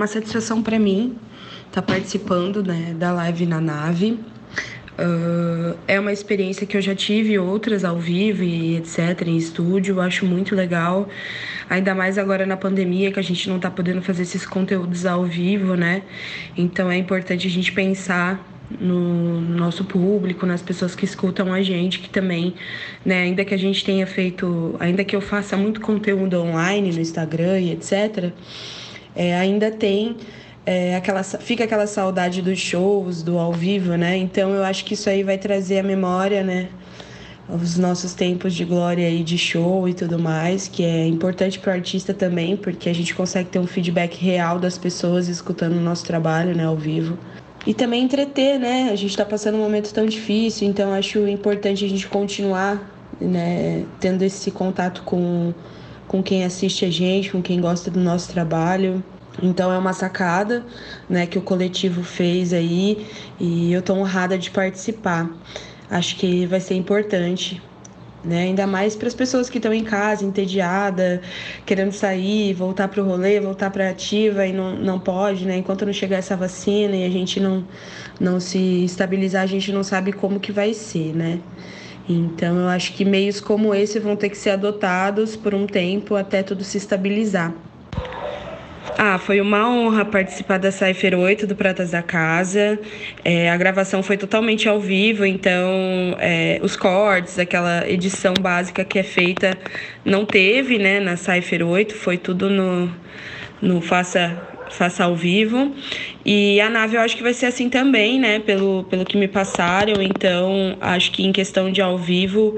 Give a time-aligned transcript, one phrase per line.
[0.00, 1.14] uma satisfação para mim
[1.66, 4.18] estar tá participando né, da live na nave.
[4.98, 10.00] Uh, é uma experiência que eu já tive outras ao vivo e etc, em estúdio,
[10.00, 11.06] acho muito legal.
[11.68, 15.24] Ainda mais agora na pandemia, que a gente não está podendo fazer esses conteúdos ao
[15.24, 16.02] vivo, né?
[16.56, 18.42] Então é importante a gente pensar
[18.80, 22.54] no nosso público, nas pessoas que escutam a gente, que também,
[23.04, 27.00] né, ainda que a gente tenha feito, ainda que eu faça muito conteúdo online no
[27.00, 28.32] Instagram e etc,
[29.14, 30.16] é, ainda tem
[30.64, 34.16] é, aquela, fica aquela saudade dos shows, do ao vivo, né?
[34.16, 36.68] Então eu acho que isso aí vai trazer a memória, né?
[37.48, 41.72] Os nossos tempos de glória aí de show e tudo mais, que é importante para
[41.72, 45.80] o artista também, porque a gente consegue ter um feedback real das pessoas escutando o
[45.80, 47.18] nosso trabalho, né, ao vivo.
[47.66, 48.90] E também entreter, né?
[48.92, 52.80] A gente está passando um momento tão difícil, então acho importante a gente continuar,
[53.20, 55.52] né, tendo esse contato com,
[56.10, 59.00] com quem assiste a gente, com quem gosta do nosso trabalho.
[59.40, 60.66] Então é uma sacada,
[61.08, 63.06] né, que o coletivo fez aí
[63.38, 65.30] e eu tô honrada de participar.
[65.88, 67.62] Acho que vai ser importante,
[68.24, 68.42] né?
[68.42, 71.22] Ainda mais para as pessoas que estão em casa, entediada,
[71.64, 75.58] querendo sair, voltar para o rolê, voltar para ativa e não, não pode, né?
[75.58, 77.64] Enquanto não chegar essa vacina e a gente não
[78.18, 81.38] não se estabilizar, a gente não sabe como que vai ser, né?
[82.08, 86.16] Então eu acho que meios como esse vão ter que ser adotados por um tempo
[86.16, 87.54] até tudo se estabilizar.
[89.02, 92.78] Ah, foi uma honra participar da Cypher 8 do Pratas da Casa.
[93.24, 98.98] É, a gravação foi totalmente ao vivo, então é, os cortes, aquela edição básica que
[98.98, 99.56] é feita,
[100.04, 102.90] não teve né, na Cypher 8, foi tudo no,
[103.62, 104.36] no Faça
[104.70, 105.74] faça ao vivo.
[106.24, 108.38] E a nave eu acho que vai ser assim também, né?
[108.38, 110.00] Pelo, pelo que me passaram.
[110.00, 112.56] Então, acho que em questão de ao vivo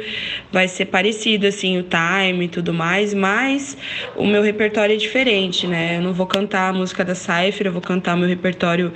[0.51, 3.15] vai ser parecido, assim, o time e tudo mais.
[3.15, 3.77] Mas
[4.17, 5.97] o meu repertório é diferente, né?
[5.97, 8.93] Eu não vou cantar a música da Cypher, eu vou cantar meu repertório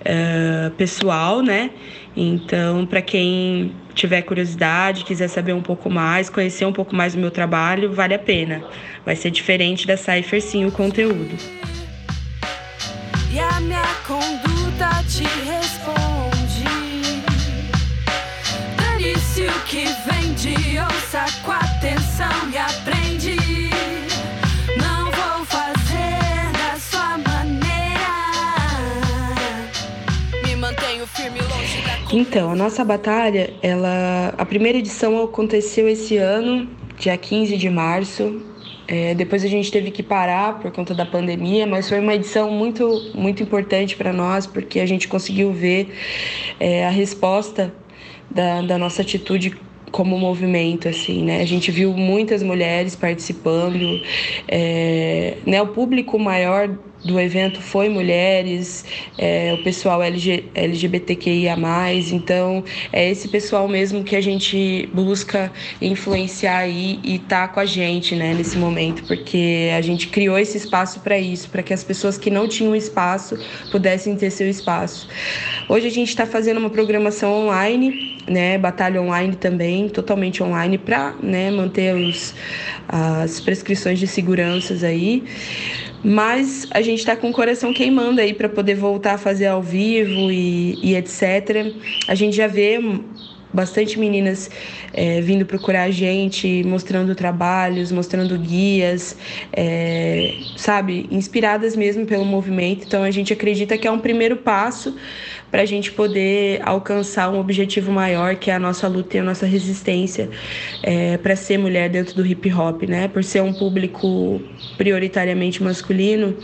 [0.00, 1.70] uh, pessoal, né?
[2.16, 7.20] Então, para quem tiver curiosidade, quiser saber um pouco mais, conhecer um pouco mais do
[7.20, 8.62] meu trabalho, vale a pena.
[9.04, 11.36] Vai ser diferente da Cypher, sim, o conteúdo
[14.10, 16.64] conduta te responde.
[18.76, 20.34] Dane-se o que vem
[20.82, 23.36] ouça com atenção e aprende.
[24.76, 28.10] Não vou fazer da sua maneira.
[30.44, 36.16] Me mantenho firme longe da Então, a nossa batalha, ela a primeira edição aconteceu esse
[36.16, 36.68] ano,
[36.98, 38.42] dia 15 de março,
[38.92, 42.50] é, depois a gente teve que parar por conta da pandemia, mas foi uma edição
[42.50, 45.94] muito, muito importante para nós, porque a gente conseguiu ver
[46.58, 47.72] é, a resposta
[48.28, 49.56] da, da nossa atitude
[49.90, 51.40] como movimento, assim, né?
[51.40, 54.00] A gente viu muitas mulheres participando,
[54.48, 55.60] é, né?
[55.62, 56.68] O público maior
[57.04, 58.84] do evento foi mulheres,
[59.16, 61.56] é, o pessoal LG, LGBTQIA+,
[62.12, 62.62] então
[62.92, 65.50] é esse pessoal mesmo que a gente busca
[65.80, 70.58] influenciar aí e tá com a gente, né, nesse momento, porque a gente criou esse
[70.58, 73.38] espaço para isso, para que as pessoas que não tinham espaço
[73.70, 75.08] pudessem ter seu espaço.
[75.68, 81.14] Hoje a gente está fazendo uma programação online, né, batalha online também, totalmente online, para
[81.22, 82.34] né, manter os,
[82.88, 85.24] as prescrições de seguranças aí.
[86.02, 89.62] Mas a gente está com o coração queimando aí para poder voltar a fazer ao
[89.62, 91.74] vivo e, e etc.
[92.08, 92.78] A gente já vê
[93.52, 94.50] bastante meninas
[94.92, 99.16] é, vindo procurar a gente, mostrando trabalhos, mostrando guias,
[99.52, 102.86] é, sabe, inspiradas mesmo pelo movimento.
[102.86, 104.94] Então a gente acredita que é um primeiro passo
[105.50, 109.22] para a gente poder alcançar um objetivo maior, que é a nossa luta e a
[109.24, 110.30] nossa resistência
[110.82, 113.08] é, para ser mulher dentro do hip hop, né?
[113.08, 114.40] Por ser um público
[114.78, 116.36] prioritariamente masculino,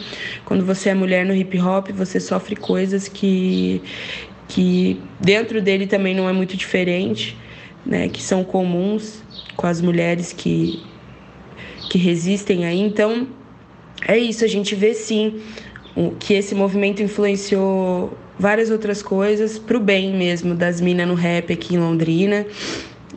[0.44, 3.80] quando você é mulher no hip hop, você sofre coisas que
[4.48, 7.36] que dentro dele também não é muito diferente,
[7.84, 9.22] né, que são comuns
[9.56, 10.82] com as mulheres que
[11.88, 12.80] que resistem aí.
[12.80, 13.28] Então,
[14.06, 15.40] é isso, a gente vê sim
[16.18, 21.52] que esse movimento influenciou várias outras coisas para o bem mesmo das minas no rap
[21.52, 22.46] aqui em Londrina.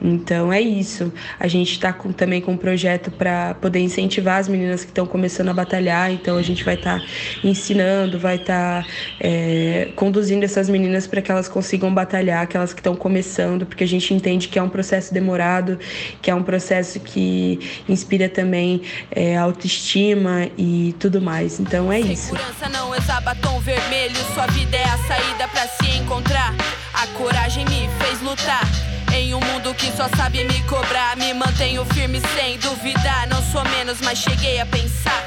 [0.02, 1.12] Então é isso.
[1.40, 5.50] A gente está também com um projeto para poder incentivar as meninas que estão começando
[5.50, 6.12] a batalhar.
[6.12, 7.06] Então a gente vai estar tá
[7.44, 12.80] ensinando, vai estar tá, é, conduzindo essas meninas para que elas consigam batalhar, aquelas que
[12.80, 15.78] estão começando, porque a gente entende que é um processo demorado,
[16.22, 18.82] que é um processo que inspira também
[19.12, 21.60] é, autoestima e tudo mais.
[21.60, 22.28] Então é isso.
[22.28, 26.54] Segurança não é batom vermelho, sua vida é a saída para se encontrar.
[26.94, 28.99] A coragem me fez lutar.
[29.30, 33.28] Em um mundo que só sabe me cobrar, me mantenho firme sem duvidar.
[33.30, 35.24] Não sou menos, mas cheguei a pensar.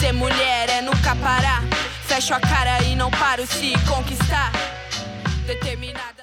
[0.00, 1.62] Ser mulher é nunca parar.
[2.06, 4.50] fecho a cara e não paro se conquistar.
[5.46, 6.21] Determinada.